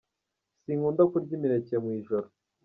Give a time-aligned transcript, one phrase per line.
[0.63, 2.27] Si nkunda kurya imineke mu ijoro.